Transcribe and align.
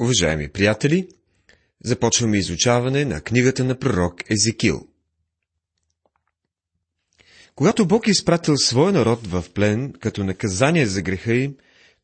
Уважаеми 0.00 0.48
приятели, 0.48 1.08
започваме 1.84 2.38
изучаване 2.38 3.04
на 3.04 3.20
книгата 3.20 3.64
на 3.64 3.78
пророк 3.78 4.30
Езекил. 4.30 4.88
Когато 7.54 7.86
Бог 7.86 8.08
е 8.08 8.10
изпратил 8.10 8.56
своя 8.56 8.92
народ 8.92 9.26
в 9.26 9.44
плен 9.54 9.92
като 10.00 10.24
наказание 10.24 10.86
за 10.86 11.02
греха 11.02 11.34
им, 11.34 11.56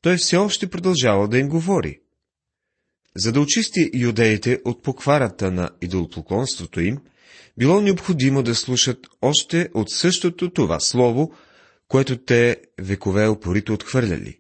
той 0.03 0.17
все 0.17 0.37
още 0.37 0.71
продължава 0.71 1.29
да 1.29 1.39
им 1.39 1.49
говори. 1.49 2.01
За 3.17 3.33
да 3.33 3.41
очисти 3.41 3.91
юдеите 3.95 4.61
от 4.65 4.83
покварата 4.83 5.51
на 5.51 5.71
идолопоклонството 5.81 6.81
им, 6.81 6.99
било 7.59 7.81
необходимо 7.81 8.43
да 8.43 8.55
слушат 8.55 9.07
още 9.23 9.69
от 9.75 9.91
същото 9.91 10.51
това 10.51 10.81
слово, 10.81 11.33
което 11.89 12.25
те 12.25 12.57
векове 12.81 13.29
опорито 13.29 13.73
отхвърляли. 13.73 14.40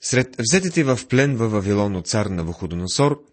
Сред 0.00 0.36
взетите 0.38 0.84
в 0.84 1.00
плен 1.08 1.36
във 1.36 1.52
Вавилон 1.52 1.96
от 1.96 2.06
цар 2.06 2.26
на 2.26 2.44
Вуходоносор, 2.44 3.24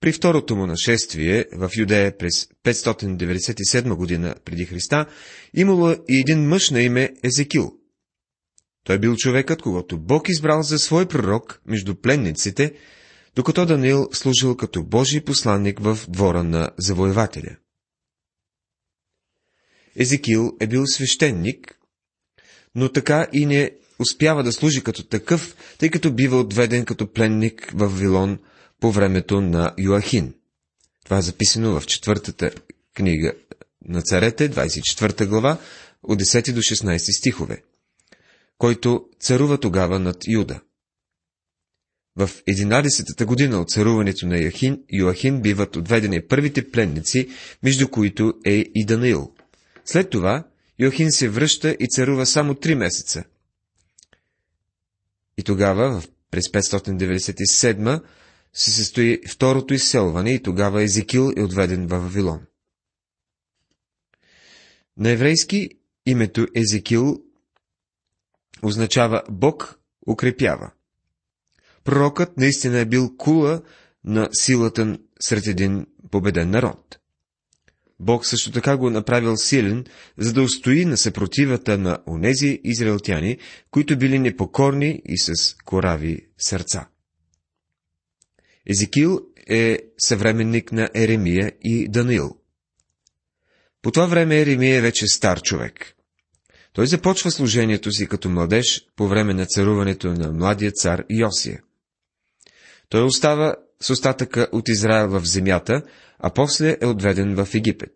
при 0.00 0.12
второто 0.12 0.56
му 0.56 0.66
нашествие 0.66 1.46
в 1.52 1.70
Юдея 1.76 2.18
през 2.18 2.48
597 2.64 3.94
година 3.94 4.34
преди 4.44 4.64
Христа, 4.64 5.06
имало 5.54 5.94
и 6.08 6.20
един 6.20 6.48
мъж 6.48 6.70
на 6.70 6.82
име 6.82 7.10
Езекил. 7.22 7.72
Той 8.84 8.98
бил 8.98 9.16
човекът, 9.16 9.62
когато 9.62 9.98
Бог 9.98 10.28
избрал 10.28 10.62
за 10.62 10.78
свой 10.78 11.08
пророк 11.08 11.60
между 11.66 11.94
пленниците, 11.94 12.74
докато 13.34 13.66
Даниил 13.66 14.08
служил 14.12 14.56
като 14.56 14.82
Божий 14.82 15.20
посланник 15.20 15.80
в 15.80 15.98
двора 16.08 16.42
на 16.42 16.70
завоевателя. 16.78 17.56
Езекил 19.96 20.56
е 20.60 20.66
бил 20.66 20.86
свещеник, 20.86 21.78
но 22.74 22.92
така 22.92 23.28
и 23.32 23.46
не 23.46 23.70
успява 24.02 24.42
да 24.42 24.52
служи 24.52 24.82
като 24.82 25.02
такъв, 25.02 25.56
тъй 25.78 25.90
като 25.90 26.12
бива 26.12 26.40
отведен 26.40 26.84
като 26.84 27.12
пленник 27.12 27.72
в 27.74 27.88
Вилон 27.88 28.38
по 28.80 28.92
времето 28.92 29.40
на 29.40 29.74
Йоахин. 29.78 30.34
Това 31.04 31.18
е 31.18 31.22
записано 31.22 31.80
в 31.80 31.86
четвъртата 31.86 32.50
книга 32.94 33.32
на 33.88 34.02
царете, 34.02 34.50
24 34.50 35.26
глава, 35.26 35.58
от 36.02 36.22
10 36.22 36.52
до 36.52 36.60
16 36.60 37.18
стихове, 37.18 37.62
който 38.58 39.04
царува 39.20 39.58
тогава 39.58 39.98
над 39.98 40.16
Юда. 40.28 40.60
В 42.16 42.30
11-та 42.48 43.26
година 43.26 43.60
от 43.60 43.70
царуването 43.70 44.26
на 44.26 44.38
Йоахин, 44.38 44.82
Йоахин 44.92 45.40
биват 45.40 45.76
отведени 45.76 46.20
първите 46.20 46.70
пленници, 46.70 47.28
между 47.62 47.88
които 47.88 48.34
е 48.44 48.64
и 48.74 48.86
Данаил. 48.86 49.32
След 49.84 50.10
това 50.10 50.44
Йоахин 50.78 51.12
се 51.12 51.28
връща 51.28 51.76
и 51.80 51.88
царува 51.88 52.26
само 52.26 52.54
три 52.54 52.74
месеца. 52.74 53.24
И 55.42 55.44
тогава, 55.44 56.02
през 56.30 56.44
597 56.44 58.02
се 58.52 58.70
състои 58.70 59.20
второто 59.28 59.74
изселване 59.74 60.30
и 60.30 60.42
тогава 60.42 60.82
Езекил 60.82 61.32
е 61.36 61.42
отведен 61.42 61.86
в 61.86 61.98
Вавилон. 61.98 62.40
На 64.96 65.10
еврейски 65.10 65.70
името 66.06 66.46
Езекил 66.54 67.22
означава 68.62 69.22
Бог 69.30 69.78
укрепява. 70.06 70.70
Пророкът 71.84 72.36
наистина 72.36 72.78
е 72.78 72.86
бил 72.86 73.16
кула 73.16 73.62
на 74.04 74.28
силата 74.32 74.98
сред 75.20 75.46
един 75.46 75.86
победен 76.10 76.50
народ. 76.50 76.98
Бог 78.02 78.26
също 78.26 78.50
така 78.50 78.76
го 78.76 78.88
е 78.88 78.90
направил 78.90 79.36
силен, 79.36 79.84
за 80.18 80.32
да 80.32 80.42
устои 80.42 80.84
на 80.84 80.96
съпротивата 80.96 81.78
на 81.78 81.98
онези 82.06 82.60
израелтяни, 82.64 83.38
които 83.70 83.98
били 83.98 84.18
непокорни 84.18 85.02
и 85.04 85.18
с 85.18 85.56
корави 85.64 86.26
сърца. 86.38 86.88
Езекил 88.70 89.20
е 89.50 89.78
съвременник 89.98 90.72
на 90.72 90.88
Еремия 90.94 91.52
и 91.62 91.88
Даниил. 91.88 92.36
По 93.82 93.90
това 93.90 94.06
време 94.06 94.40
Еремия 94.40 94.76
е 94.76 94.80
вече 94.80 95.06
стар 95.06 95.40
човек. 95.42 95.94
Той 96.72 96.86
започва 96.86 97.30
служението 97.30 97.92
си 97.92 98.06
като 98.06 98.28
младеж 98.28 98.86
по 98.96 99.08
време 99.08 99.34
на 99.34 99.46
царуването 99.46 100.12
на 100.12 100.32
младия 100.32 100.72
цар 100.72 101.04
Йосия. 101.10 101.62
Той 102.88 103.02
остава 103.02 103.56
с 103.80 103.90
остатъка 103.90 104.48
от 104.52 104.68
Израел 104.68 105.08
в 105.08 105.24
земята, 105.24 105.82
а 106.22 106.30
после 106.30 106.76
е 106.80 106.86
отведен 106.86 107.34
в 107.34 107.54
Египет. 107.54 107.92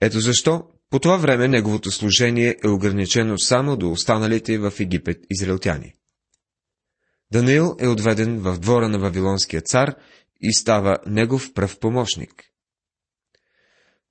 Ето 0.00 0.20
защо 0.20 0.64
по 0.90 0.98
това 0.98 1.16
време 1.16 1.48
неговото 1.48 1.90
служение 1.90 2.56
е 2.64 2.68
ограничено 2.68 3.38
само 3.38 3.76
до 3.76 3.90
останалите 3.90 4.58
в 4.58 4.72
Египет 4.80 5.18
израелтяни. 5.30 5.94
Даниил 7.32 7.76
е 7.80 7.88
отведен 7.88 8.38
в 8.38 8.58
двора 8.58 8.88
на 8.88 8.98
Вавилонския 8.98 9.62
цар 9.62 9.94
и 10.40 10.54
става 10.54 10.98
негов 11.06 11.52
пръв 11.52 11.78
помощник. 11.78 12.44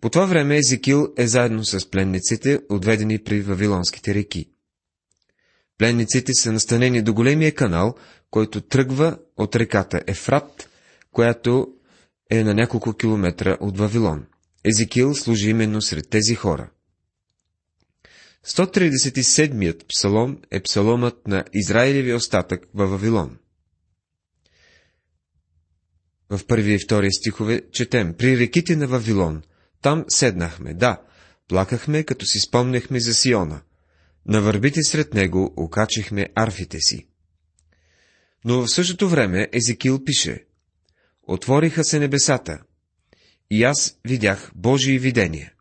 По 0.01 0.09
това 0.09 0.25
време 0.25 0.57
Езекил 0.57 1.13
е 1.17 1.27
заедно 1.27 1.65
с 1.65 1.89
пленниците, 1.89 2.59
отведени 2.69 3.23
при 3.23 3.41
Вавилонските 3.41 4.15
реки. 4.15 4.49
Пленниците 5.77 6.33
са 6.33 6.51
настанени 6.51 7.01
до 7.01 7.13
големия 7.13 7.55
канал, 7.55 7.95
който 8.29 8.61
тръгва 8.61 9.17
от 9.37 9.55
реката 9.55 10.01
Ефрат, 10.07 10.69
която 11.11 11.67
е 12.29 12.43
на 12.43 12.53
няколко 12.53 12.93
километра 12.93 13.57
от 13.59 13.77
Вавилон. 13.77 14.25
Езекил 14.63 15.15
служи 15.15 15.49
именно 15.49 15.81
сред 15.81 16.09
тези 16.09 16.35
хора. 16.35 16.69
137-ят 18.45 19.85
псалом 19.87 20.41
е 20.51 20.61
псаломът 20.61 21.27
на 21.27 21.43
Израилеви 21.53 22.13
остатък 22.13 22.67
във 22.73 22.89
Вавилон. 22.89 23.37
В 26.29 26.45
първи 26.47 26.73
и 26.73 26.79
втория 26.79 27.11
стихове 27.11 27.61
четем 27.71 28.13
При 28.17 28.39
реките 28.39 28.75
на 28.75 28.87
Вавилон, 28.87 29.43
там 29.81 30.05
седнахме, 30.07 30.73
да, 30.73 31.01
плакахме, 31.47 32.03
като 32.03 32.25
си 32.25 32.39
спомнехме 32.39 32.99
за 32.99 33.13
Сиона. 33.13 33.61
На 34.25 34.41
върбите 34.41 34.83
сред 34.83 35.13
него 35.13 35.53
окачихме 35.57 36.29
арфите 36.35 36.77
си. 36.79 37.07
Но 38.45 38.61
в 38.61 38.67
същото 38.67 39.09
време 39.09 39.47
Езекил 39.51 40.03
пише 40.03 40.45
Отвориха 41.27 41.83
се 41.83 41.99
небесата, 41.99 42.63
и 43.49 43.63
аз 43.63 43.99
видях 44.05 44.51
Божии 44.55 44.99
видения. 44.99 45.53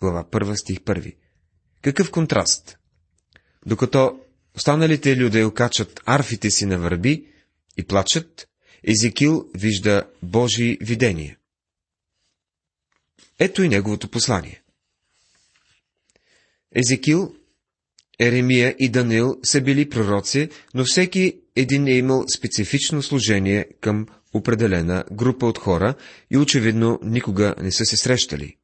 Глава 0.00 0.24
1, 0.24 0.54
стих 0.54 0.78
1. 0.78 1.16
Какъв 1.82 2.10
контраст! 2.10 2.78
Докато 3.66 4.20
останалите 4.56 5.16
люди 5.16 5.42
окачат 5.42 6.00
арфите 6.06 6.50
си 6.50 6.66
на 6.66 6.78
върби 6.78 7.26
и 7.76 7.84
плачат, 7.84 8.48
Езекил 8.84 9.50
вижда 9.54 10.08
Божии 10.22 10.78
видения. 10.80 11.38
Ето 13.38 13.62
и 13.62 13.68
неговото 13.68 14.08
послание. 14.08 14.62
Езекил, 16.74 17.34
Еремия 18.18 18.76
и 18.78 18.88
Данил 18.88 19.40
са 19.44 19.60
били 19.60 19.88
пророци, 19.88 20.48
но 20.74 20.84
всеки 20.84 21.40
един 21.56 21.86
е 21.86 21.92
имал 21.92 22.24
специфично 22.36 23.02
служение 23.02 23.68
към 23.80 24.06
определена 24.34 25.04
група 25.12 25.46
от 25.46 25.58
хора 25.58 25.94
и 26.30 26.38
очевидно 26.38 26.98
никога 27.02 27.54
не 27.60 27.72
са 27.72 27.84
се 27.84 27.96
срещали. 27.96 28.56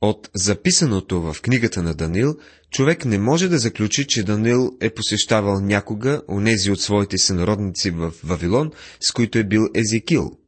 От 0.00 0.30
записаното 0.34 1.22
в 1.22 1.36
книгата 1.42 1.82
на 1.82 1.94
Данил, 1.94 2.38
човек 2.70 3.04
не 3.04 3.18
може 3.18 3.48
да 3.48 3.58
заключи, 3.58 4.06
че 4.06 4.22
Данил 4.22 4.76
е 4.80 4.90
посещавал 4.90 5.60
някога 5.60 6.22
онези 6.28 6.70
от 6.70 6.80
своите 6.80 7.18
сънародници 7.18 7.90
в 7.90 8.12
Вавилон, 8.24 8.70
с 9.00 9.12
които 9.12 9.38
е 9.38 9.44
бил 9.44 9.68
Езекил. 9.74 10.38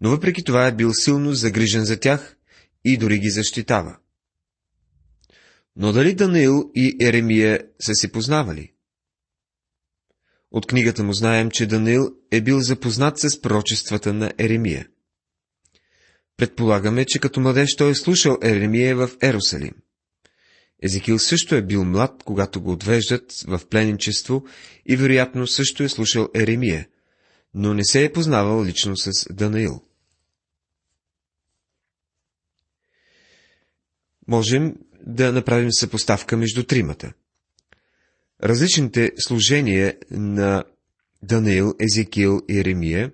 Но 0.00 0.10
въпреки 0.10 0.44
това 0.44 0.66
е 0.66 0.74
бил 0.74 0.92
силно 0.92 1.32
загрижен 1.32 1.84
за 1.84 2.00
тях 2.00 2.36
и 2.84 2.96
дори 2.96 3.18
ги 3.18 3.30
защитава. 3.30 3.98
Но 5.76 5.92
дали 5.92 6.14
Данил 6.14 6.70
и 6.74 6.96
Еремия 7.00 7.60
са 7.80 7.94
се 7.94 8.12
познавали? 8.12 8.72
От 10.50 10.66
книгата 10.66 11.02
му 11.02 11.12
знаем, 11.12 11.50
че 11.50 11.66
Даниил 11.66 12.14
е 12.30 12.40
бил 12.40 12.60
запознат 12.60 13.18
с 13.18 13.40
пророчествата 13.40 14.12
на 14.12 14.32
Еремия. 14.38 14.88
Предполагаме, 16.36 17.04
че 17.04 17.18
като 17.18 17.40
младеж 17.40 17.76
той 17.76 17.90
е 17.90 17.94
слушал 17.94 18.38
Еремия 18.42 18.96
в 18.96 19.10
Ерусалим. 19.22 19.74
Езекил 20.82 21.18
също 21.18 21.54
е 21.54 21.62
бил 21.62 21.84
млад, 21.84 22.22
когато 22.24 22.62
го 22.62 22.72
отвеждат 22.72 23.32
в 23.46 23.60
пленничество 23.70 24.44
и 24.86 24.96
вероятно 24.96 25.46
също 25.46 25.82
е 25.82 25.88
слушал 25.88 26.28
Еремия, 26.34 26.88
но 27.54 27.74
не 27.74 27.84
се 27.84 28.04
е 28.04 28.12
познавал 28.12 28.64
лично 28.64 28.96
с 28.96 29.34
Данаил. 29.34 29.82
Можем 34.28 34.76
да 35.06 35.32
направим 35.32 35.72
съпоставка 35.72 36.36
между 36.36 36.64
тримата– 36.64 37.12
Различните 38.42 39.12
служения 39.18 39.96
на 40.10 40.64
Даниил, 41.22 41.74
Езекил 41.80 42.42
и 42.48 42.58
Еремия, 42.58 43.12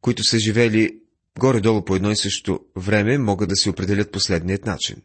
които 0.00 0.24
са 0.24 0.38
живели 0.38 1.00
горе-долу 1.38 1.84
по 1.84 1.96
едно 1.96 2.10
и 2.10 2.16
също 2.16 2.60
време, 2.76 3.18
могат 3.18 3.48
да 3.48 3.56
се 3.56 3.70
определят 3.70 4.12
последният 4.12 4.66
начин. 4.66 5.02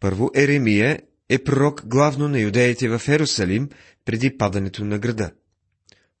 Първо, 0.00 0.30
Еремия 0.34 1.02
е 1.28 1.38
пророк 1.38 1.86
главно 1.86 2.28
на 2.28 2.40
юдеите 2.40 2.88
в 2.88 3.08
Ерусалим, 3.08 3.68
преди 4.04 4.36
падането 4.36 4.84
на 4.84 4.98
града. 4.98 5.32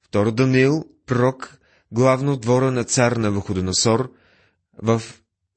Второ 0.02 0.32
Даниил, 0.32 0.84
пророк, 1.06 1.58
главно 1.92 2.36
двора 2.36 2.70
на 2.70 2.84
цар 2.84 3.12
на 3.12 3.30
Вуходоносор 3.30 4.12
в 4.82 5.02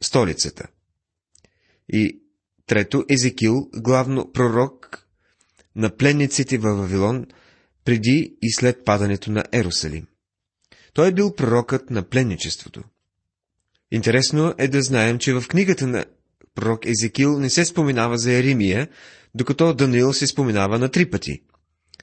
столицата. 0.02 0.68
И 1.90 2.22
трето 2.66 3.06
Езекил, 3.10 3.70
главно 3.76 4.32
пророк 4.32 5.03
на 5.76 5.96
пленниците 5.96 6.58
във 6.58 6.78
Вавилон, 6.78 7.26
преди 7.86 8.38
и 8.42 8.54
след 8.54 8.86
падането 8.86 9.32
на 9.32 9.44
Ерусалим. 9.54 10.08
Той 10.94 11.08
е 11.08 11.12
бил 11.12 11.36
пророкът 11.36 11.90
на 11.90 12.04
пленничеството. 12.04 12.84
Интересно 13.92 14.54
е 14.58 14.68
да 14.68 14.82
знаем, 14.82 15.20
че 15.20 15.34
в 15.34 15.44
книгата 15.48 15.88
на 15.88 16.06
пророк 16.56 16.86
Езекил 16.86 17.40
не 17.40 17.50
се 17.50 17.66
споменава 17.66 18.18
за 18.18 18.34
Еремия, 18.34 18.88
докато 19.36 19.74
Даниил 19.74 20.14
се 20.14 20.28
споменава 20.28 20.80
на 20.80 20.90
три 20.90 21.10
пъти. 21.10 21.42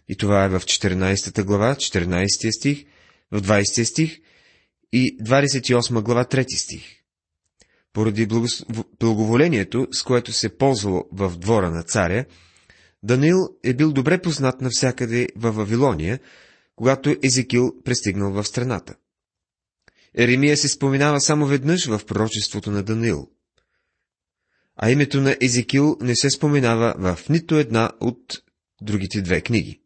И 0.09 0.17
това 0.17 0.45
е 0.45 0.49
в 0.49 0.61
14 0.61 1.45
глава, 1.45 1.75
14 1.75 2.59
стих, 2.59 2.85
в 3.33 3.43
20 3.43 3.85
стих 3.85 4.19
и 4.93 5.19
28 5.23 6.03
глава, 6.03 6.25
3 6.25 6.57
стих. 6.57 6.85
Поради 7.93 8.29
благоволението, 9.01 9.89
с 9.93 10.03
което 10.03 10.33
се 10.33 10.57
ползвал 10.57 11.05
в 11.13 11.37
двора 11.37 11.71
на 11.71 11.83
царя, 11.83 12.25
Даниил 13.02 13.49
е 13.64 13.75
бил 13.75 13.93
добре 13.93 14.23
познат 14.23 14.61
навсякъде 14.61 15.29
във 15.37 15.56
Вавилония, 15.56 16.20
когато 16.76 17.17
Езекил 17.23 17.73
пристигнал 17.85 18.32
в 18.32 18.44
страната. 18.44 18.94
Еремия 20.14 20.56
се 20.56 20.69
споминава 20.69 21.20
само 21.20 21.47
веднъж 21.47 21.87
в 21.87 22.00
пророчеството 22.06 22.70
на 22.70 22.82
Даниил. 22.82 23.31
А 24.76 24.91
името 24.91 25.20
на 25.20 25.37
Езекил 25.41 25.97
не 26.00 26.17
се 26.17 26.31
споменава 26.31 26.94
в 26.99 27.29
нито 27.29 27.58
една 27.58 27.91
от 28.00 28.43
другите 28.82 29.23
две 29.23 29.41
книги. 29.41 29.81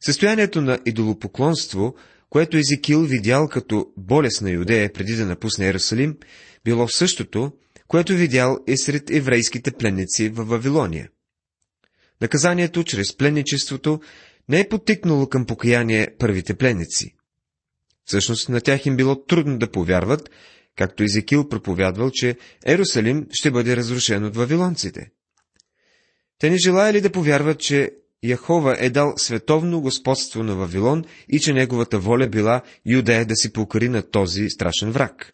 Състоянието 0.00 0.60
на 0.60 0.78
идолопоклонство, 0.86 1.94
което 2.30 2.56
Езекил 2.56 3.02
видял 3.02 3.48
като 3.48 3.92
болест 3.96 4.42
на 4.42 4.50
Юдея 4.50 4.92
преди 4.92 5.16
да 5.16 5.26
напусне 5.26 5.64
Иерусалим, 5.64 6.16
било 6.64 6.88
същото, 6.88 7.52
което 7.88 8.12
видял 8.12 8.58
и 8.66 8.78
сред 8.78 9.10
еврейските 9.10 9.72
пленници 9.72 10.28
в 10.28 10.44
Вавилония. 10.44 11.08
Наказанието 12.20 12.84
чрез 12.84 13.16
пленничеството 13.16 14.00
не 14.48 14.60
е 14.60 14.68
потикнало 14.68 15.28
към 15.28 15.46
покаяние 15.46 16.08
първите 16.18 16.54
пленници. 16.54 17.14
Всъщност 18.04 18.48
на 18.48 18.60
тях 18.60 18.86
им 18.86 18.96
било 18.96 19.24
трудно 19.24 19.58
да 19.58 19.70
повярват, 19.70 20.30
както 20.76 21.04
Изекил 21.04 21.48
проповядвал, 21.48 22.10
че 22.12 22.36
Ерусалим 22.66 23.26
ще 23.32 23.50
бъде 23.50 23.76
разрушен 23.76 24.24
от 24.24 24.36
вавилонците. 24.36 25.10
Те 26.38 26.50
не 26.50 26.56
желаяли 26.58 27.00
да 27.00 27.12
повярват, 27.12 27.60
че 27.60 27.90
Яхова 28.22 28.76
е 28.78 28.90
дал 28.90 29.12
световно 29.16 29.80
господство 29.80 30.42
на 30.42 30.54
Вавилон 30.54 31.04
и 31.28 31.40
че 31.40 31.52
неговата 31.52 31.98
воля 31.98 32.26
била 32.26 32.62
Юдея 32.86 33.26
да 33.26 33.36
си 33.36 33.52
покори 33.52 33.88
на 33.88 34.02
този 34.02 34.50
страшен 34.50 34.90
враг. 34.90 35.32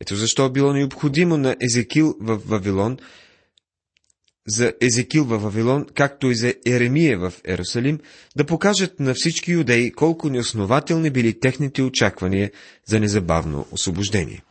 Ето 0.00 0.16
защо 0.16 0.50
било 0.50 0.72
необходимо 0.72 1.36
на 1.36 1.56
Езекил 1.60 2.14
в 2.20 2.36
Вавилон 2.36 2.98
за 4.46 4.72
Езекил 4.80 5.24
във 5.24 5.42
Вавилон, 5.42 5.86
както 5.94 6.30
и 6.30 6.34
за 6.34 6.54
Еремия 6.66 7.18
в 7.18 7.32
Ерусалим, 7.44 8.00
да 8.36 8.46
покажат 8.46 9.00
на 9.00 9.14
всички 9.14 9.52
юдеи 9.52 9.92
колко 9.92 10.28
неоснователни 10.28 11.10
били 11.10 11.40
техните 11.40 11.82
очаквания 11.82 12.50
за 12.86 13.00
незабавно 13.00 13.66
освобождение. 13.70 14.42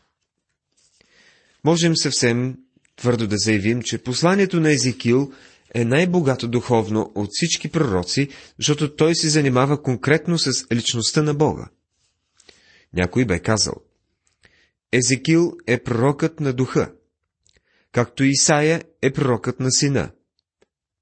Можем 1.64 1.98
съвсем 1.98 2.58
твърдо 2.96 3.28
да 3.28 3.38
заявим, 3.38 3.82
че 3.82 3.98
посланието 3.98 4.60
на 4.60 4.72
Езекил 4.72 5.32
е 5.74 5.86
най-богато 5.86 6.48
духовно 6.48 7.12
от 7.16 7.30
всички 7.32 7.70
пророци, 7.70 8.30
защото 8.60 8.96
той 8.96 9.16
се 9.16 9.30
занимава 9.30 9.82
конкретно 9.82 10.38
с 10.38 10.66
личността 10.74 11.22
на 11.22 11.34
Бога. 11.34 11.70
Някой 12.94 13.26
бе 13.26 13.40
казал, 13.40 13.76
Езекил 14.92 15.54
е 15.68 15.84
пророкът 15.84 16.40
на 16.40 16.54
духа, 16.54 16.92
както 17.96 18.24
Исаия 18.24 18.84
е 19.02 19.12
пророкът 19.12 19.60
на 19.60 19.72
сина, 19.72 20.12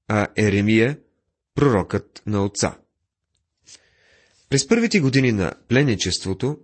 а 0.08 0.26
Еремия– 0.36 0.98
пророкът 1.54 2.22
на 2.26 2.44
отца. 2.44 2.78
През 4.48 4.68
първите 4.68 5.00
години 5.00 5.32
на 5.32 5.52
пленничеството, 5.68 6.58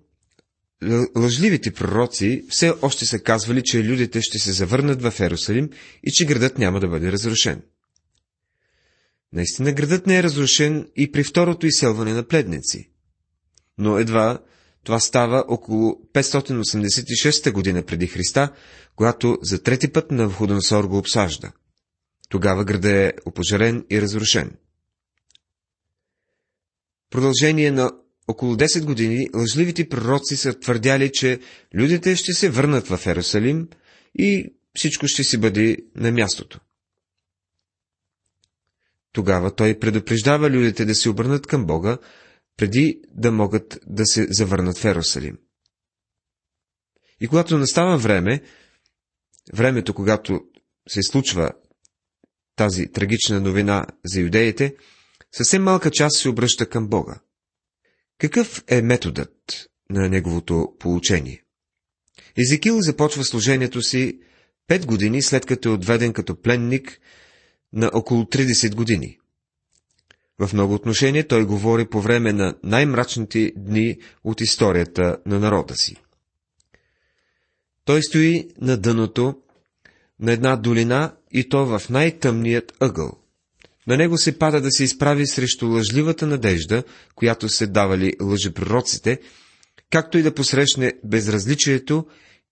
лъжливите 1.16 1.72
пророци 1.72 2.44
все 2.48 2.72
още 2.82 3.06
са 3.06 3.18
казвали, 3.18 3.62
че 3.62 3.84
людите 3.84 4.20
ще 4.22 4.38
се 4.38 4.52
завърнат 4.52 5.02
в 5.02 5.20
Ерусалим 5.20 5.70
и 6.02 6.10
че 6.12 6.26
градът 6.26 6.58
няма 6.58 6.80
да 6.80 6.88
бъде 6.88 7.12
разрушен. 7.12 7.62
Наистина 9.32 9.72
градът 9.72 10.06
не 10.06 10.18
е 10.18 10.22
разрушен 10.22 10.90
и 10.96 11.12
при 11.12 11.24
второто 11.24 11.66
изселване 11.66 12.12
на 12.12 12.22
пледници. 12.22 12.90
Но 13.78 13.98
едва 13.98 14.38
това 14.84 15.00
става 15.00 15.44
около 15.48 16.00
586 16.12 17.52
година 17.52 17.82
преди 17.82 18.06
Христа, 18.06 18.52
когато 18.96 19.38
за 19.42 19.62
трети 19.62 19.92
път 19.92 20.10
на 20.10 20.28
Входоносор 20.28 20.84
го 20.84 20.98
обсажда. 20.98 21.52
Тогава 22.28 22.64
града 22.64 22.90
е 22.90 23.12
опожарен 23.26 23.86
и 23.90 24.02
разрушен. 24.02 24.56
Продължение 27.10 27.70
на 27.70 27.92
около 28.28 28.54
10 28.54 28.84
години 28.84 29.28
лъжливите 29.34 29.88
пророци 29.88 30.36
са 30.36 30.60
твърдяли, 30.60 31.12
че 31.12 31.40
людите 31.74 32.16
ще 32.16 32.32
се 32.32 32.50
върнат 32.50 32.88
в 32.88 33.06
Ерусалим 33.06 33.68
и 34.18 34.54
всичко 34.76 35.08
ще 35.08 35.24
си 35.24 35.38
бъде 35.38 35.76
на 35.96 36.12
мястото. 36.12 36.60
Тогава 39.12 39.54
той 39.54 39.78
предупреждава 39.78 40.50
людите 40.50 40.84
да 40.84 40.94
се 40.94 41.10
обърнат 41.10 41.46
към 41.46 41.66
Бога, 41.66 41.98
преди 42.56 43.02
да 43.08 43.32
могат 43.32 43.80
да 43.86 44.06
се 44.06 44.26
завърнат 44.30 44.78
в 44.78 44.84
Ерусалим. 44.84 45.38
И 47.20 47.28
когато 47.28 47.58
настава 47.58 47.98
време, 47.98 48.42
времето, 49.54 49.94
когато 49.94 50.40
се 50.88 51.02
случва 51.02 51.50
тази 52.56 52.92
трагична 52.92 53.40
новина 53.40 53.86
за 54.04 54.20
юдеите, 54.20 54.76
съвсем 55.32 55.62
малка 55.62 55.90
част 55.90 56.18
се 56.18 56.28
обръща 56.28 56.68
към 56.68 56.88
Бога. 56.88 57.20
Какъв 58.18 58.64
е 58.68 58.82
методът 58.82 59.34
на 59.90 60.08
неговото 60.08 60.76
получение? 60.78 61.42
Езекил 62.38 62.80
започва 62.80 63.24
служението 63.24 63.82
си 63.82 64.20
пет 64.66 64.86
години 64.86 65.22
след 65.22 65.46
като 65.46 65.68
е 65.68 65.72
отведен 65.72 66.12
като 66.12 66.40
пленник 66.40 67.00
на 67.72 67.90
около 67.94 68.22
30 68.22 68.74
години. 68.74 69.19
В 70.40 70.52
много 70.52 70.74
отношения 70.74 71.28
той 71.28 71.44
говори 71.44 71.86
по 71.86 72.00
време 72.00 72.32
на 72.32 72.54
най-мрачните 72.64 73.52
дни 73.56 73.98
от 74.24 74.40
историята 74.40 75.16
на 75.26 75.38
народа 75.38 75.74
си. 75.74 75.96
Той 77.84 78.02
стои 78.02 78.48
на 78.60 78.76
дъното 78.76 79.34
на 80.20 80.32
една 80.32 80.56
долина 80.56 81.12
и 81.32 81.48
то 81.48 81.66
в 81.66 81.82
най-тъмният 81.90 82.72
ъгъл. 82.80 83.12
На 83.86 83.96
него 83.96 84.18
се 84.18 84.38
пада 84.38 84.60
да 84.60 84.70
се 84.70 84.84
изправи 84.84 85.26
срещу 85.26 85.68
лъжливата 85.68 86.26
надежда, 86.26 86.82
която 87.14 87.48
се 87.48 87.66
давали 87.66 88.12
лъжепророците, 88.22 89.20
както 89.90 90.18
и 90.18 90.22
да 90.22 90.34
посрещне 90.34 90.92
безразличието 91.04 92.06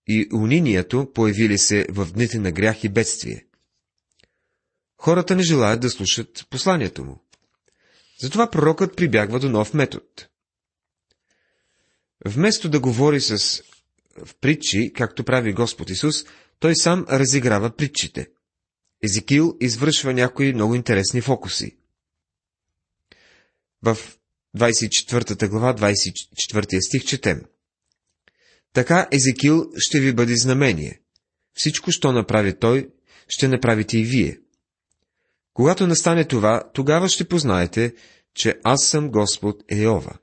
и 0.07 0.27
унинието, 0.33 1.11
появили 1.13 1.57
се 1.57 1.85
в 1.89 2.07
дните 2.13 2.39
на 2.39 2.51
грях 2.51 2.83
и 2.83 2.89
бедствие. 2.89 3.45
Хората 4.97 5.35
не 5.35 5.43
желаят 5.43 5.81
да 5.81 5.89
слушат 5.89 6.45
посланието 6.49 7.03
му. 7.03 7.21
Затова 8.21 8.49
пророкът 8.49 8.95
прибягва 8.95 9.39
до 9.39 9.49
нов 9.49 9.73
метод. 9.73 10.05
Вместо 12.25 12.69
да 12.69 12.79
говори 12.79 13.21
с 13.21 13.63
в 14.25 14.35
притчи, 14.35 14.93
както 14.95 15.23
прави 15.23 15.53
Господ 15.53 15.89
Исус, 15.89 16.25
той 16.59 16.75
сам 16.75 17.05
разиграва 17.09 17.75
притчите. 17.75 18.27
Езекил 19.03 19.57
извършва 19.61 20.13
някои 20.13 20.53
много 20.53 20.75
интересни 20.75 21.21
фокуси. 21.21 21.77
В 23.83 23.97
24 24.57 25.47
глава, 25.47 25.75
24 25.75 26.79
стих 26.79 27.05
четем. 27.05 27.41
Така 28.73 29.07
Езекил 29.11 29.71
ще 29.77 29.99
ви 29.99 30.13
бъде 30.13 30.35
знамение. 30.35 31.01
Всичко, 31.53 31.91
що 31.91 32.11
направи 32.11 32.59
той, 32.59 32.89
ще 33.27 33.47
направите 33.47 33.97
и 33.97 34.03
вие. 34.03 34.39
Когато 35.53 35.87
настане 35.87 36.25
това, 36.25 36.63
тогава 36.73 37.09
ще 37.09 37.27
познаете, 37.27 37.93
че 38.33 38.59
аз 38.63 38.85
съм 38.85 39.11
Господ 39.11 39.63
Еова. 39.69 40.17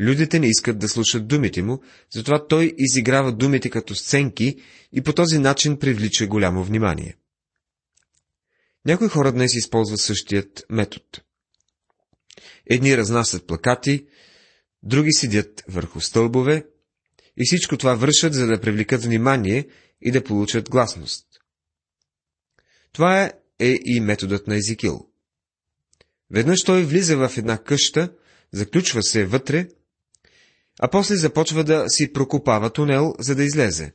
Людите 0.00 0.38
не 0.38 0.46
искат 0.46 0.78
да 0.78 0.88
слушат 0.88 1.28
думите 1.28 1.62
му, 1.62 1.82
затова 2.10 2.46
той 2.46 2.74
изиграва 2.78 3.32
думите 3.32 3.70
като 3.70 3.94
сценки 3.94 4.56
и 4.92 5.02
по 5.02 5.12
този 5.12 5.38
начин 5.38 5.78
привлича 5.78 6.26
голямо 6.26 6.64
внимание. 6.64 7.16
Някои 8.86 9.08
хора 9.08 9.32
днес 9.32 9.54
използват 9.54 10.00
същият 10.00 10.64
метод. 10.70 11.04
Едни 12.66 12.96
разнасят 12.96 13.46
плакати, 13.46 14.06
други 14.82 15.12
седят 15.12 15.64
върху 15.68 16.00
стълбове 16.00 16.66
и 17.36 17.42
всичко 17.44 17.76
това 17.76 17.94
вършат, 17.94 18.34
за 18.34 18.46
да 18.46 18.60
привлекат 18.60 19.04
внимание 19.04 19.68
и 20.00 20.10
да 20.10 20.24
получат 20.24 20.70
гласност. 20.70 21.26
Това 22.92 23.22
е, 23.22 23.32
е 23.66 23.78
и 23.84 24.00
методът 24.00 24.46
на 24.46 24.56
Езикил. 24.56 25.08
Веднъж 26.30 26.64
той 26.64 26.84
влиза 26.84 27.16
в 27.16 27.38
една 27.38 27.58
къща, 27.58 28.12
заключва 28.52 29.02
се 29.02 29.24
вътре, 29.24 29.68
а 30.80 30.90
после 30.90 31.16
започва 31.16 31.64
да 31.64 31.84
си 31.88 32.12
прокопава 32.12 32.70
тунел, 32.70 33.14
за 33.18 33.34
да 33.34 33.44
излезе. 33.44 33.92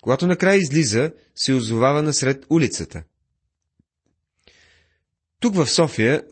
Когато 0.00 0.26
накрая 0.26 0.58
излиза, 0.58 1.12
се 1.34 1.52
озовава 1.52 2.02
насред 2.02 2.46
улицата. 2.50 3.02
Тук 5.40 5.54
в 5.54 5.66
София 5.66 6.22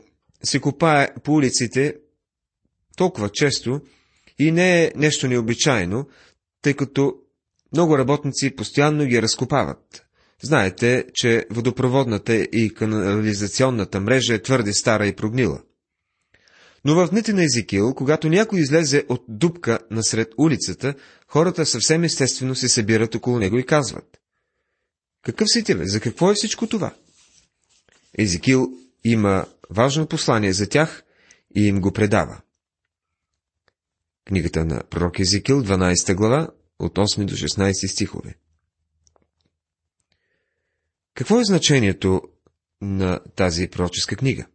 се 0.43 0.61
копае 0.61 1.09
по 1.25 1.33
улиците 1.33 1.97
толкова 2.97 3.31
често 3.33 3.81
и 4.39 4.53
не 4.53 4.85
е 4.85 4.93
нещо 4.97 5.29
необичайно, 5.29 6.09
тъй 6.63 6.75
като 6.75 7.15
много 7.73 7.99
работници 7.99 8.57
постоянно 8.57 9.07
ги 9.07 9.23
разкопават. 9.23 10.07
Знаете, 10.43 11.05
че 11.15 11.47
водопроводната 11.51 12.35
и 12.37 12.75
канализационната 12.75 14.01
мрежа 14.01 14.35
е 14.35 14.43
твърде 14.43 14.73
стара 14.73 15.07
и 15.07 15.17
прогнила. 15.17 15.63
Но 16.85 16.95
в 16.95 17.11
дните 17.11 17.33
на 17.33 17.45
Езикил, 17.45 17.95
когато 17.95 18.29
някой 18.29 18.61
излезе 18.61 19.05
от 19.09 19.25
дупка 19.29 19.79
насред 19.91 20.29
улицата, 20.39 20.95
хората 21.29 21.67
съвсем 21.67 22.05
естествено 22.05 22.55
се 22.55 22.69
събират 22.69 23.15
около 23.15 23.39
него 23.39 23.59
и 23.59 23.67
казват. 23.67 24.21
Какъв 25.23 25.49
си 25.49 25.65
ти, 25.65 25.75
бе? 25.75 25.87
За 25.87 26.01
какво 26.01 26.31
е 26.31 26.35
всичко 26.35 26.67
това? 26.67 26.95
Езикил 28.19 28.69
има 29.05 29.47
важно 29.71 30.07
послание 30.07 30.53
за 30.53 30.69
тях 30.69 31.03
и 31.57 31.67
им 31.67 31.81
го 31.81 31.93
предава. 31.93 32.41
Книгата 34.25 34.65
на 34.65 34.83
пророк 34.91 35.21
Езикил, 35.21 35.63
12 35.63 36.15
глава, 36.15 36.49
от 36.79 36.95
8 36.95 37.25
до 37.25 37.35
16 37.35 37.87
стихове. 37.87 38.35
Какво 41.21 41.41
е 41.41 41.45
значението 41.45 42.23
на 42.81 43.21
тази 43.37 43.69
пророческа 43.69 44.17
книга? 44.17 44.47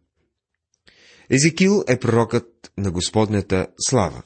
Езекил 1.30 1.84
е 1.88 1.98
пророкът 1.98 2.72
на 2.78 2.90
Господнята 2.90 3.66
слава. 3.78 4.22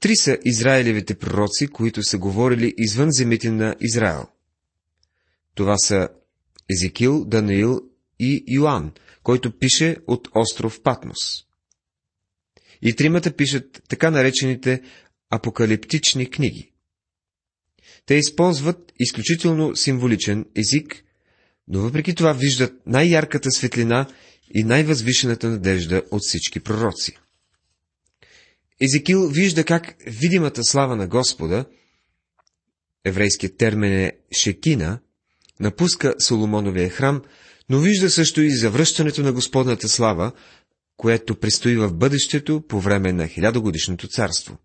Три 0.00 0.16
са 0.16 0.38
Израилевите 0.44 1.18
пророци, 1.18 1.66
които 1.66 2.02
са 2.02 2.18
говорили 2.18 2.74
извън 2.78 3.08
земите 3.10 3.50
на 3.50 3.76
Израел. 3.80 4.26
Това 5.54 5.78
са 5.78 6.08
Езекил, 6.70 7.24
Даниил 7.24 7.80
и 8.18 8.44
Йоанн, 8.48 8.92
който 9.22 9.58
пише 9.58 9.96
от 10.06 10.28
остров 10.34 10.82
Патмос. 10.82 11.18
И 12.82 12.96
тримата 12.96 13.36
пишат 13.36 13.82
така 13.88 14.10
наречените 14.10 14.82
апокалиптични 15.30 16.30
книги. 16.30 16.72
Те 18.06 18.14
използват 18.14 18.92
изключително 18.98 19.76
символичен 19.76 20.46
език, 20.56 21.04
но 21.68 21.80
въпреки 21.80 22.14
това 22.14 22.32
виждат 22.32 22.72
най-ярката 22.86 23.50
светлина 23.50 24.06
и 24.54 24.64
най-възвишената 24.64 25.48
надежда 25.48 26.02
от 26.10 26.20
всички 26.22 26.60
пророци. 26.60 27.18
Езекил 28.80 29.28
вижда 29.28 29.64
как 29.64 29.94
видимата 30.06 30.64
слава 30.64 30.96
на 30.96 31.06
Господа, 31.06 31.64
еврейският 33.04 33.56
термин 33.56 33.92
е 33.92 34.12
Шекина, 34.42 34.98
напуска 35.60 36.14
Соломоновия 36.18 36.90
храм, 36.90 37.22
но 37.68 37.78
вижда 37.78 38.10
също 38.10 38.42
и 38.42 38.50
завръщането 38.50 39.22
на 39.22 39.32
Господната 39.32 39.88
слава, 39.88 40.32
което 40.96 41.36
предстои 41.36 41.76
в 41.76 41.92
бъдещето 41.92 42.62
по 42.68 42.80
време 42.80 43.12
на 43.12 43.28
хилядогодишното 43.28 44.08
царство. 44.08 44.58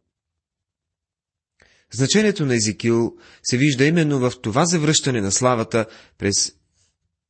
Значението 1.95 2.45
на 2.45 2.55
Езекил 2.55 3.15
се 3.43 3.57
вижда 3.57 3.85
именно 3.85 4.19
в 4.19 4.33
това 4.41 4.65
завръщане 4.65 5.21
на 5.21 5.31
славата 5.31 5.85
през 6.17 6.53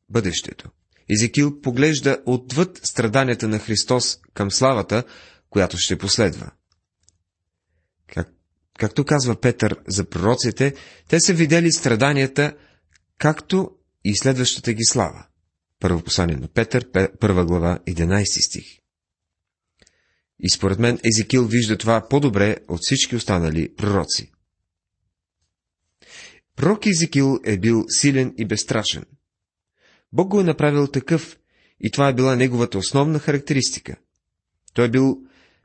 бъдещето. 0.10 0.70
Езекил 1.10 1.62
поглежда 1.62 2.18
отвъд 2.26 2.80
страданията 2.84 3.48
на 3.48 3.60
Христос 3.60 4.20
към 4.34 4.52
славата, 4.52 5.04
която 5.50 5.78
ще 5.78 5.98
последва. 5.98 6.52
Как, 8.08 8.28
както 8.80 9.06
казва 9.06 9.42
Петър 9.42 9.76
за 9.88 10.06
пророците, 10.06 10.74
те 11.08 11.20
са 11.20 11.34
видели 11.34 11.72
страданията, 11.72 12.56
както 13.18 13.72
и 14.04 14.18
следващата 14.18 14.74
ги 14.74 14.84
слава. 14.84 15.26
Първо 15.80 16.02
послание 16.02 16.36
на 16.36 16.48
Петър, 16.48 17.10
първа 17.20 17.46
глава, 17.46 17.80
11 17.88 18.48
стих. 18.48 18.66
И 20.40 20.50
според 20.50 20.80
мен 20.80 21.00
Езекил 21.04 21.46
вижда 21.46 21.78
това 21.78 22.08
по-добре 22.10 22.58
от 22.68 22.80
всички 22.82 23.16
останали 23.16 23.76
пророци. 23.76 24.32
Пророк 26.56 26.86
Езекил 26.86 27.40
е 27.46 27.58
бил 27.58 27.86
силен 27.88 28.34
и 28.38 28.46
безстрашен. 28.46 29.06
Бог 30.14 30.28
го 30.28 30.40
е 30.40 30.44
направил 30.44 30.88
такъв, 30.88 31.40
и 31.80 31.92
това 31.92 32.08
е 32.08 32.14
била 32.14 32.36
неговата 32.36 32.78
основна 32.78 33.20
характеристика. 33.20 33.96
Той 34.74 34.86
е 34.86 34.90
бил 34.90 35.18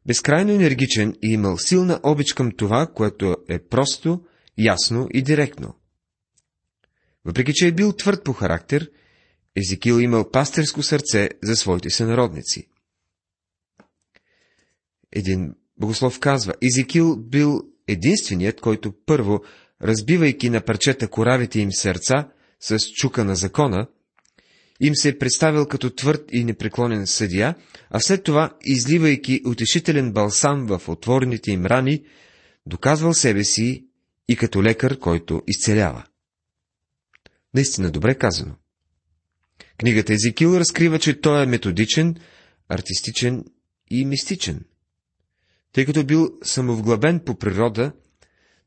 безкрайно 0.06 0.52
енергичен 0.52 1.16
и 1.22 1.32
имал 1.32 1.58
силна 1.58 2.00
обич 2.02 2.32
към 2.32 2.52
това, 2.56 2.86
което 2.86 3.36
е 3.48 3.58
просто, 3.58 4.24
ясно 4.58 5.08
и 5.14 5.22
директно. 5.22 5.74
Въпреки, 7.24 7.52
че 7.54 7.68
е 7.68 7.72
бил 7.72 7.92
твърд 7.92 8.24
по 8.24 8.32
характер, 8.32 8.90
Езекил 9.56 10.00
имал 10.00 10.30
пастерско 10.30 10.82
сърце 10.82 11.28
за 11.42 11.56
своите 11.56 11.90
сънародници. 11.90 12.68
Един 15.12 15.54
богослов 15.76 16.20
казва, 16.20 16.54
Езекил 16.62 17.16
бил 17.16 17.62
единственият, 17.88 18.60
който 18.60 18.92
първо, 19.06 19.40
разбивайки 19.82 20.50
на 20.50 20.60
парчета 20.60 21.08
коравите 21.08 21.60
им 21.60 21.72
сърца 21.72 22.28
с 22.60 22.78
чука 22.94 23.24
на 23.24 23.36
закона, 23.36 23.86
им 24.80 24.96
се 24.96 25.08
е 25.08 25.18
представил 25.18 25.66
като 25.66 25.90
твърд 25.90 26.24
и 26.32 26.44
непреклонен 26.44 27.06
съдия, 27.06 27.54
а 27.90 28.00
след 28.00 28.24
това, 28.24 28.56
изливайки 28.64 29.40
утешителен 29.46 30.12
балсам 30.12 30.66
в 30.66 30.88
отворените 30.88 31.50
им 31.50 31.66
рани, 31.66 32.04
доказвал 32.66 33.14
себе 33.14 33.44
си 33.44 33.86
и 34.28 34.36
като 34.36 34.62
лекар, 34.62 34.98
който 34.98 35.42
изцелява. 35.46 36.04
Наистина 37.54 37.90
добре 37.90 38.14
казано. 38.14 38.54
Книгата 39.78 40.12
Езикил 40.12 40.56
разкрива, 40.56 40.98
че 40.98 41.20
той 41.20 41.42
е 41.42 41.46
методичен, 41.46 42.16
артистичен 42.68 43.44
и 43.90 44.04
мистичен. 44.04 44.64
Тъй 45.72 45.86
като 45.86 46.04
бил 46.04 46.30
самовглъбен 46.42 47.20
по 47.26 47.38
природа, 47.38 47.92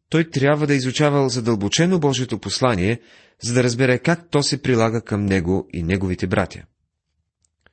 той 0.10 0.30
трябва 0.30 0.68
да 0.68 0.74
изучавал 0.74 1.30
задълбочено 1.30 2.00
Божието 2.00 2.40
послание, 2.40 3.00
за 3.44 3.54
да 3.54 3.64
разбере 3.64 4.00
как 4.00 4.30
то 4.30 4.44
се 4.44 4.62
прилага 4.62 5.02
към 5.02 5.26
него 5.26 5.68
и 5.74 5.84
неговите 5.84 6.28
братя. 6.28 6.64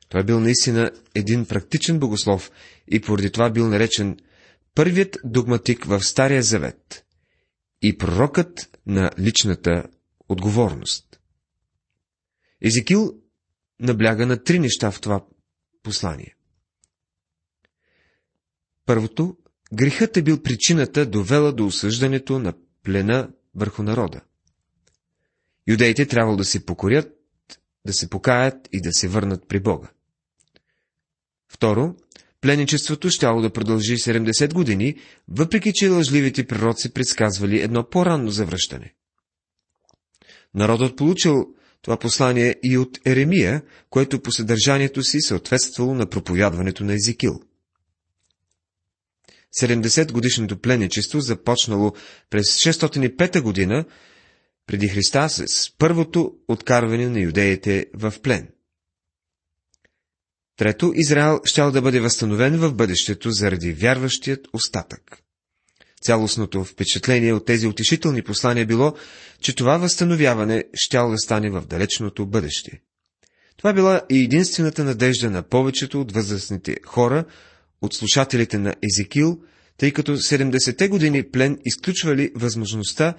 Той 0.08 0.25
бил 0.25 0.40
наистина 0.40 0.90
един 1.14 1.46
практичен 1.46 1.99
богослов 1.99 2.50
и 2.88 3.00
поради 3.00 3.30
това 3.30 3.50
бил 3.50 3.68
наречен 3.68 4.16
първият 4.75 5.16
догматик 5.25 5.84
в 5.84 6.00
Стария 6.00 6.42
Завет 6.42 7.04
и 7.82 7.99
пророкът 7.99 8.78
на 8.87 9.10
личната 9.18 9.84
отговорност. 10.28 11.20
Езекил 12.62 13.12
набляга 13.80 14.26
на 14.26 14.42
три 14.42 14.58
неща 14.58 14.90
в 14.90 15.00
това 15.00 15.25
послание. 15.82 16.37
Първото, 18.87 19.37
грехът 19.72 20.16
е 20.16 20.22
бил 20.22 20.42
причината, 20.42 21.06
довела 21.06 21.52
до 21.52 21.66
осъждането 21.66 22.38
на 22.38 22.54
плена 22.84 23.30
върху 23.54 23.82
народа. 23.82 24.20
Юдеите 25.68 26.06
трябвало 26.06 26.36
да 26.36 26.44
се 26.44 26.66
покорят, 26.66 27.12
да 27.86 27.92
се 27.92 28.10
покаят 28.10 28.68
и 28.72 28.80
да 28.80 28.92
се 28.92 29.08
върнат 29.08 29.48
при 29.48 29.60
Бога. 29.60 29.88
Второ, 31.48 31.94
пленничеството 32.40 33.10
щяло 33.10 33.42
да 33.42 33.52
продължи 33.52 33.96
70 33.96 34.54
години, 34.54 34.96
въпреки 35.28 35.72
че 35.74 35.88
лъжливите 35.88 36.46
пророци 36.46 36.92
предсказвали 36.92 37.60
едно 37.60 37.88
по-ранно 37.88 38.30
завръщане. 38.30 38.94
Народът 40.54 40.96
получил 40.96 41.46
това 41.82 41.98
послание 41.98 42.54
и 42.62 42.78
от 42.78 42.98
Еремия, 43.06 43.62
което 43.90 44.22
по 44.22 44.32
съдържанието 44.32 45.02
си 45.02 45.20
съответствало 45.20 45.94
на 45.94 46.06
проповядването 46.06 46.84
на 46.84 46.94
Езикил. 46.94 47.40
70 49.61 50.12
годишното 50.12 50.61
пленничество 50.61 51.21
започнало 51.21 51.92
през 52.30 52.47
605 52.47 53.40
година 53.40 53.85
преди 54.66 54.88
Христа 54.88 55.28
с 55.28 55.71
първото 55.78 56.33
откарване 56.49 57.09
на 57.09 57.21
юдеите 57.21 57.87
в 57.95 58.14
плен. 58.23 58.49
Трето, 60.57 60.92
Израел 60.95 61.40
щял 61.45 61.73
да 61.73 61.83
бъде 61.83 62.00
възстановен 62.00 62.59
в 62.59 62.75
бъдещето 62.75 63.30
заради 63.30 63.73
вярващият 63.73 64.49
остатък. 64.52 65.19
Цялостното 66.02 66.64
впечатление 66.64 67.33
от 67.33 67.47
тези 67.47 67.66
утешителни 67.66 68.23
послания 68.23 68.66
било, 68.66 68.95
че 69.40 69.54
това 69.54 69.78
възстановяване 69.78 70.64
щял 70.75 71.11
да 71.11 71.19
стане 71.19 71.50
в 71.50 71.66
далечното 71.66 72.26
бъдеще. 72.26 72.80
Това 73.57 73.73
била 73.73 74.00
и 74.11 74.25
единствената 74.25 74.85
надежда 74.85 75.30
на 75.30 75.42
повечето 75.42 76.00
от 76.00 76.12
възрастните 76.12 76.76
хора, 76.87 77.25
от 77.80 77.94
слушателите 77.94 78.58
на 78.58 78.75
Езекил, 78.82 79.40
тъй 79.76 79.92
като 79.92 80.16
70-те 80.16 80.88
години 80.88 81.30
плен 81.30 81.58
изключвали 81.64 82.32
възможността 82.34 83.14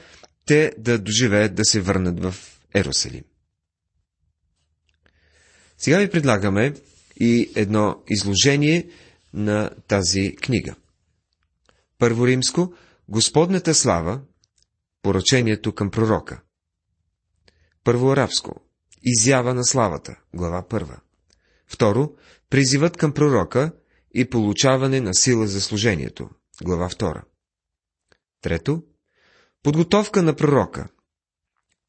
те 0.46 0.74
да 0.78 1.00
доживеят 1.00 1.56
да 1.56 1.66
се 1.66 1.82
върнат 1.82 2.20
в 2.20 2.36
Ерусалим. 2.76 3.24
Сега 5.78 5.98
ви 5.98 6.10
предлагаме 6.10 6.74
и 7.20 7.52
едно 7.56 8.04
изложение 8.10 8.90
на 9.34 9.70
тази 9.88 10.36
книга. 10.36 10.76
Първо 11.98 12.28
римско– 12.28 12.74
Господната 13.10 13.74
слава, 13.74 14.22
поръчението 15.02 15.76
към 15.76 15.92
пророка. 15.92 16.42
Първо 17.84 18.12
арабско– 18.12 18.62
Изява 19.04 19.54
на 19.54 19.66
славата, 19.66 20.16
глава 20.34 20.68
първа. 20.70 21.00
Второ– 21.68 22.16
Призивът 22.52 22.98
към 22.98 23.14
пророка 23.14 23.72
и 24.14 24.30
получаване 24.30 25.02
на 25.02 25.14
сила 25.14 25.48
за 25.48 25.62
служението, 25.62 26.30
глава 26.64 26.90
втора. 26.90 27.24
Трето– 28.42 28.84
Подготовка 29.64 30.24
на 30.24 30.36
пророка. 30.36 30.90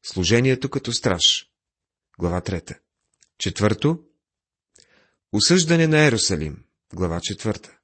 Служението 0.03 0.69
като 0.69 0.93
страж, 0.93 1.49
глава 2.19 2.41
трета. 2.41 2.79
Четвърто– 3.37 4.03
Осъждане 5.33 5.87
на 5.87 6.05
Ерусалим, 6.05 6.63
глава 6.93 7.19
четвърта. 7.21 7.77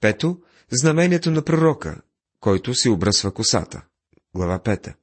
Пето– 0.00 0.42
Знамението 0.70 1.30
на 1.30 1.44
пророка, 1.44 2.02
който 2.40 2.74
си 2.74 2.88
обръсва 2.88 3.34
косата, 3.34 3.86
глава 4.34 4.62
пета. 4.62 4.94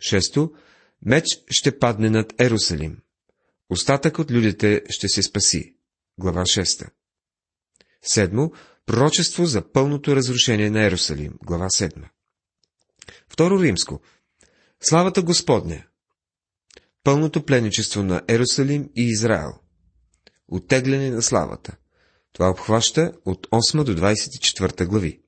Шесто– 0.00 0.52
Меч 1.02 1.24
ще 1.50 1.78
падне 1.78 2.10
над 2.10 2.40
Ерусалим. 2.40 2.98
Остатък 3.70 4.18
от 4.18 4.30
людите 4.30 4.82
ще 4.88 5.08
се 5.08 5.22
спаси, 5.22 5.76
глава 6.18 6.46
шеста. 6.46 6.90
Седмо– 8.02 8.50
Пророчество 8.88 9.46
за 9.46 9.72
пълното 9.72 10.16
разрушение 10.16 10.70
на 10.70 10.86
Ерусалим, 10.86 11.34
глава 11.44 11.70
седма. 11.70 12.08
Второ 13.28 13.62
римско– 13.62 14.00
Славата 14.80 15.22
Господня, 15.22 15.84
пълното 17.04 17.46
пленничество 17.46 18.02
на 18.02 18.22
Ерусалим 18.28 18.90
и 18.96 19.02
Израел. 19.02 19.52
Оттегляне 20.48 21.10
на 21.10 21.22
славата. 21.22 21.76
Това 22.32 22.50
обхваща 22.50 23.12
от 23.24 23.46
8 23.46 23.84
до 23.84 23.94
24 23.94 24.86
глави. 24.86 25.20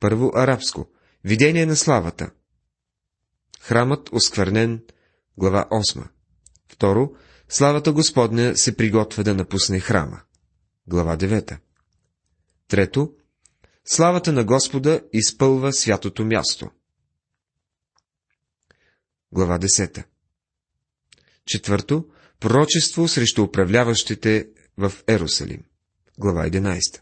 Първо 0.00 0.32
арабско. 0.34 0.86
Видение 1.24 1.66
на 1.66 1.76
славата. 1.76 2.30
Храмът 3.60 4.12
осквернен. 4.12 4.84
Глава 5.38 5.68
8. 5.70 6.08
Второ. 6.68 7.10
Славата 7.48 7.92
Господня 7.92 8.56
се 8.56 8.76
приготвя 8.76 9.24
да 9.24 9.34
напусне 9.34 9.80
храма. 9.80 10.20
Глава 10.86 11.16
9. 11.16 11.58
Трето. 12.68 13.14
Славата 13.84 14.32
на 14.32 14.44
Господа 14.44 15.02
изпълва 15.12 15.72
святото 15.72 16.24
място. 16.24 16.70
Глава 19.32 19.58
10. 19.58 20.04
Четвърто, 21.46 22.08
пророчество 22.40 23.08
срещу 23.08 23.42
управляващите 23.42 24.48
в 24.78 24.92
Ерусалим. 25.08 25.64
Глава 26.18 26.50
11. 26.50 27.00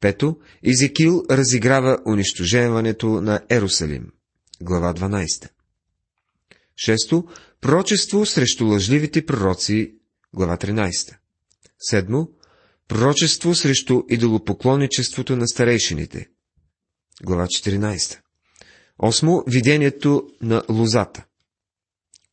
Пето, 0.00 0.40
Езекил 0.62 1.22
разиграва 1.30 1.98
унищожаването 2.06 3.08
на 3.08 3.40
Ерусалим. 3.50 4.12
Глава 4.62 4.94
12. 4.94 5.50
Шесто, 6.76 7.24
пророчество 7.60 8.26
срещу 8.26 8.66
лъжливите 8.66 9.26
пророци. 9.26 9.94
Глава 10.34 10.56
13. 10.56 11.16
Седмо, 11.78 12.28
пророчество 12.90 13.54
срещу 13.54 14.02
идолопоклонничеството 14.08 15.36
на 15.36 15.48
старейшините. 15.48 16.28
Глава 17.22 17.46
14. 17.46 18.18
Осмо, 18.98 19.42
видението 19.46 20.28
на 20.42 20.62
лозата. 20.68 21.24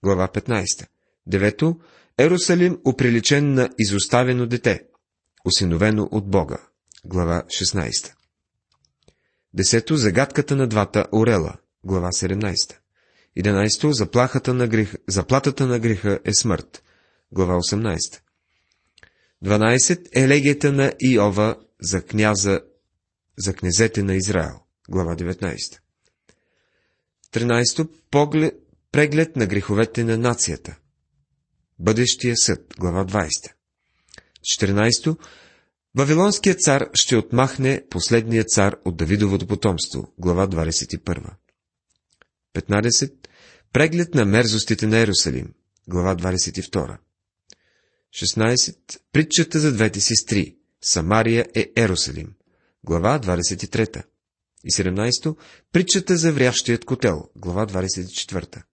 Глава 0.04 0.28
15. 0.28 0.88
Девето, 1.28 1.80
Ерусалим 2.20 2.78
оприличен 2.86 3.54
на 3.54 3.70
изоставено 3.80 4.46
дете, 4.46 4.84
осиновено 5.46 6.10
от 6.12 6.30
Бога. 6.30 6.58
Глава 7.06 7.44
16. 7.48 8.14
Десето, 9.54 9.98
загадката 9.98 10.56
на 10.56 10.67
двата 10.67 11.06
орела. 11.13 11.56
Глава 11.84 12.08
17. 12.12 12.78
Единайсто, 13.36 13.91
заплахата 13.91 14.54
на 14.54 14.67
грех... 14.67 14.93
заплатата 15.08 15.67
на 15.67 15.80
греха 15.80 16.20
е 16.26 16.34
смърт. 16.34 16.84
Глава 17.32 17.54
18. 17.54 18.22
12. 19.45 20.10
Елегията 20.13 20.71
на 20.71 20.93
Иова 21.00 21.56
за 21.82 22.02
княза, 22.02 22.62
за 23.38 23.54
князете 23.54 24.04
на 24.04 24.15
Израел. 24.15 24.60
Глава 24.89 25.15
19. 25.15 25.80
13. 27.34 27.89
Поглед, 28.12 28.54
преглед 28.91 29.36
на 29.36 29.45
греховете 29.45 30.04
на 30.04 30.17
нацията. 30.17 30.78
Бъдещия 31.80 32.38
съд. 32.38 32.73
Глава 32.80 33.06
20. 33.06 33.30
14. 34.60 35.17
Вавилонският 35.95 36.60
цар 36.60 36.89
ще 36.93 37.15
отмахне 37.15 37.84
последния 37.89 38.43
цар 38.43 38.76
от 38.86 38.97
Давидовото 38.97 39.47
потомство. 39.47 40.13
Глава 40.17 40.47
21. 40.47 41.30
15. 42.56 43.13
Преглед 43.73 44.15
на 44.15 44.26
мерзостите 44.26 44.88
на 44.88 44.97
Ерусалим. 44.97 45.54
Глава 45.88 46.15
22. 46.15 46.97
16. 48.17 48.75
Притчата 49.12 49.60
за 49.60 49.73
двете 49.73 49.99
сестри. 49.99 50.56
Самария 50.82 51.45
е 51.56 51.71
Ерусалим. 51.75 52.34
Глава 52.84 53.19
23. 53.19 54.03
И 54.63 54.71
17. 54.71 55.38
Притчата 55.71 56.17
за 56.17 56.34
врящият 56.34 56.86
котел. 56.86 57.30
Глава 57.36 57.67
24. 57.67 58.63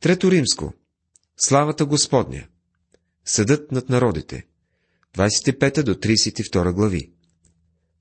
Трето 0.00 0.30
римско. 0.30 0.72
Славата 1.36 1.86
Господня. 1.86 2.46
Съдът 3.24 3.72
над 3.72 3.88
народите. 3.88 4.46
25 5.16 5.82
до 5.82 5.94
32 5.94 6.72
глави. 6.72 7.12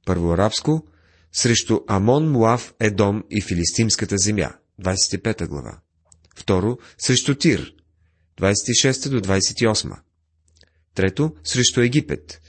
Първо 0.05 0.31
арабско. 0.31 0.87
Срещу 1.31 1.79
Амон, 1.87 2.31
Муав, 2.31 2.73
Едом 2.79 3.23
и 3.29 3.41
Филистимската 3.41 4.15
земя. 4.17 4.55
25 4.81 5.47
глава. 5.47 5.79
Второ. 6.35 6.77
Срещу 6.97 7.35
Тир. 7.35 7.75
26 8.37 9.09
до 9.09 9.21
28. 9.21 9.97
Трето. 10.95 11.35
Срещу 11.43 11.81
Египет. 11.81 12.41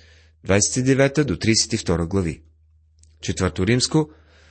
29 0.47 1.25
до 1.25 1.37
32 1.37 2.07
глави. 2.07 2.43
Четвърто 3.21 3.67
римско. 3.67 4.11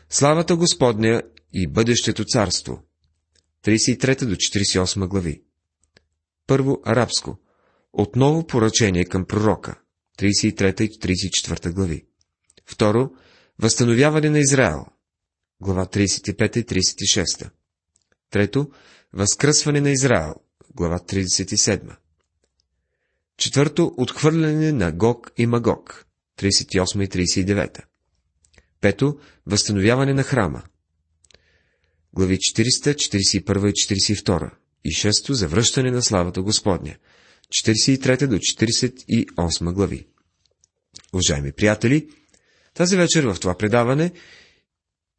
Славата 0.10 0.56
Господня 0.56 1.22
и 1.54 1.68
бъдещето 1.68 2.26
царство. 2.26 2.84
33 3.66 4.26
до 4.26 4.36
48 4.36 5.08
глави. 5.08 5.44
Първо 6.48 6.82
арабско. 6.86 7.38
Отново 7.94 8.48
поръчение 8.48 9.06
към 9.06 9.26
пророка. 9.26 9.80
33 10.20 10.82
и 10.82 11.00
34 11.00 11.72
глави. 11.72 12.06
Второ, 12.66 13.12
възстановяване 13.60 14.30
на 14.30 14.40
Израел. 14.40 14.86
Глава 15.62 15.86
35 15.86 16.58
и 16.58 16.66
36. 16.66 17.50
Трето, 18.30 18.70
възкръсване 19.14 19.82
на 19.82 19.90
Израел. 19.90 20.36
Глава 20.76 21.00
37. 21.00 21.98
Четвърто, 23.42 23.94
отхвърляне 23.98 24.72
на 24.72 24.92
Гог 24.92 25.32
и 25.38 25.46
Магог. 25.46 26.06
38 26.40 27.04
и 27.04 27.28
39. 27.28 27.80
Пето, 28.82 29.18
възстановяване 29.46 30.14
на 30.14 30.24
храма. 30.24 30.64
Глави 32.14 32.38
40, 32.38 32.64
41 32.94 33.70
и 33.70 33.74
42. 33.74 34.52
И 34.86 34.92
шесто, 34.92 35.34
завръщане 35.34 35.92
на 35.92 36.02
славата 36.02 36.42
Господня. 36.42 36.96
43 37.50 38.28
до 38.28 38.36
48 38.36 39.74
глави. 39.74 40.08
Уважаеми 41.14 41.52
приятели, 41.52 42.10
тази 42.74 42.98
вечер 42.98 43.24
в 43.24 43.40
това 43.40 43.58
предаване 43.58 44.12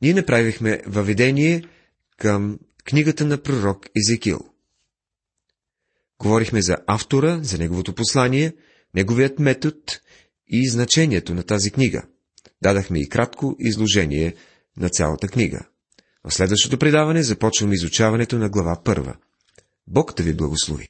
ние 0.03 0.15
направихме 0.15 0.83
въведение 0.87 1.65
към 2.17 2.59
книгата 2.85 3.25
на 3.25 3.43
пророк 3.43 3.87
Езекил. 3.97 4.52
Говорихме 6.23 6.63
за 6.63 6.77
автора, 6.87 7.41
за 7.43 7.59
неговото 7.59 7.95
послание, 7.95 8.53
неговият 8.95 9.39
метод 9.39 9.77
и 10.49 10.69
значението 10.69 11.35
на 11.35 11.43
тази 11.43 11.71
книга. 11.71 12.03
Дадахме 12.63 13.01
и 13.01 13.09
кратко 13.09 13.57
изложение 13.59 14.35
на 14.77 14.89
цялата 14.89 15.29
книга. 15.29 15.61
В 16.25 16.35
следващото 16.35 16.79
предаване 16.79 17.23
започваме 17.23 17.75
изучаването 17.75 18.39
на 18.39 18.49
глава 18.49 18.81
първа. 18.85 19.17
Бог 19.87 20.15
да 20.15 20.23
ви 20.23 20.35
благослови! 20.35 20.89